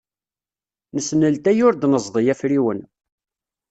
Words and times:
Nesneltay 0.95 1.59
ur 1.67 1.73
d-neẓḍi 1.75 2.23
afriwen. 2.33 2.79